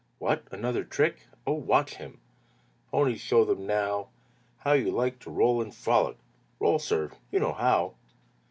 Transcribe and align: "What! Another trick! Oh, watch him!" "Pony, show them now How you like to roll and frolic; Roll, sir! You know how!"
"What! 0.17 0.45
Another 0.49 0.83
trick! 0.83 1.27
Oh, 1.45 1.53
watch 1.53 1.97
him!" 1.97 2.21
"Pony, 2.89 3.13
show 3.17 3.45
them 3.45 3.67
now 3.67 4.09
How 4.57 4.73
you 4.73 4.89
like 4.89 5.19
to 5.19 5.29
roll 5.29 5.61
and 5.61 5.71
frolic; 5.71 6.17
Roll, 6.59 6.79
sir! 6.79 7.11
You 7.31 7.39
know 7.39 7.53
how!" 7.53 7.93